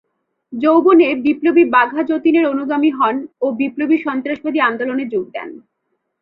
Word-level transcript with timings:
যৌবনে 0.53 1.07
বিপ্লবী 1.25 1.63
বাঘা 1.69 2.01
যতীনের 2.03 2.45
অনুগামী 2.45 2.89
হন 2.91 3.15
ও 3.41 3.47
বিপ্লবী 3.51 3.97
সন্ত্রাসবাদী 3.97 4.59
আন্দোলনে 4.59 5.05
যোগ 5.05 5.25
দেন। 5.33 5.49